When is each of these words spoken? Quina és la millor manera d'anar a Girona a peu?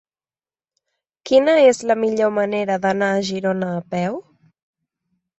Quina 1.29 1.53
és 1.71 1.81
la 1.91 1.97
millor 2.03 2.31
manera 2.37 2.77
d'anar 2.85 3.09
a 3.17 3.19
Girona 3.27 3.69
a 3.75 3.83
peu? 3.93 4.17